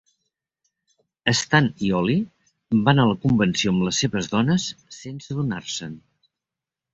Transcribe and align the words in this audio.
Stan 1.39 1.67
i 1.87 1.91
Ollie 1.97 2.77
van 2.87 3.03
a 3.03 3.05
la 3.09 3.19
convenció 3.27 3.75
amb 3.75 3.85
les 3.89 4.01
seves 4.05 4.31
dones 4.33 4.67
sense 5.01 5.37
adonar-se'n. 5.37 5.97